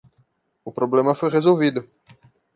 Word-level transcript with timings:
O 0.69 0.71
problema 0.77 1.17
foi 1.19 1.29
resolvido. 1.29 1.81